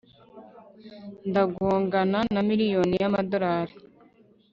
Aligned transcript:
ndagongana 1.29 2.19
na 2.33 2.41
miriyoni 2.49 2.95
y'amadorari 3.01 3.73